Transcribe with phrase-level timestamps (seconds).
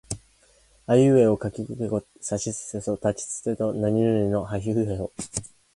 [0.87, 5.11] あいうえおかきくけこさしすせそたちつてとなにぬねのはひふへほ